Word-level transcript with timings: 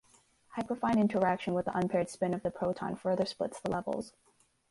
Hyperfine 0.57 0.97
interaction 0.99 1.53
with 1.53 1.65
the 1.65 1.77
unpaired 1.77 2.09
spin 2.09 2.33
of 2.33 2.41
the 2.41 2.49
proton 2.49 2.95
further 2.95 3.23
splits 3.27 3.59
the 3.61 3.69
levels. 3.69 4.13